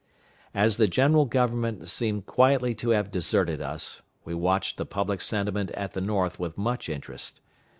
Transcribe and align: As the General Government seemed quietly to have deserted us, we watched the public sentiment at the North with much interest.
As 0.55 0.77
the 0.77 0.87
General 0.87 1.25
Government 1.25 1.87
seemed 1.87 2.25
quietly 2.25 2.73
to 2.73 2.89
have 2.89 3.11
deserted 3.11 3.61
us, 3.61 4.01
we 4.25 4.33
watched 4.33 4.77
the 4.77 4.85
public 4.87 5.21
sentiment 5.21 5.69
at 5.73 5.91
the 5.91 6.01
North 6.01 6.39
with 6.39 6.57
much 6.57 6.89
interest. 6.89 7.39